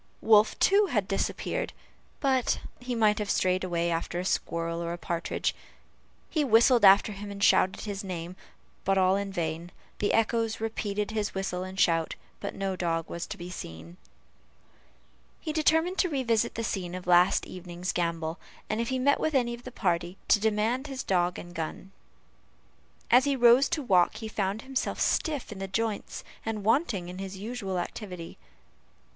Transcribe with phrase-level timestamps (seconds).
[0.19, 1.73] Wolf, too, had disappeared,
[2.21, 5.53] but he might have strayed away after a squirrel or partridge.
[6.27, 8.35] He whistled after him and shouted his name,
[8.83, 9.69] but all in vain;
[9.99, 13.95] the echoes repeated his whistle and shout, but no dog was to be seen.
[15.39, 18.39] He determined to revisit the scene of the last evening's gambol,
[18.71, 21.91] and if he met with any of the party, to demand his dog and gun.
[23.11, 27.19] As he rose to walk, he found himself stiff in the joints, and wanting in
[27.19, 28.39] his usual activity.